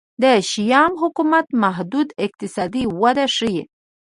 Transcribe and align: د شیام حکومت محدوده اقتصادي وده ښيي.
د 0.23 0.25
شیام 0.51 0.93
حکومت 1.01 1.47
محدوده 1.63 2.13
اقتصادي 2.25 2.83
وده 3.01 3.25
ښيي. 3.35 3.63